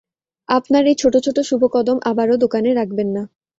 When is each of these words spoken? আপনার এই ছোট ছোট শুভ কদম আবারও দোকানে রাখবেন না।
আপনার 0.49 0.83
এই 0.85 0.97
ছোট 1.01 1.13
ছোট 1.25 1.37
শুভ 1.49 1.61
কদম 1.73 1.97
আবারও 2.09 2.35
দোকানে 2.43 2.69
রাখবেন 2.73 3.07
না। 3.15 3.23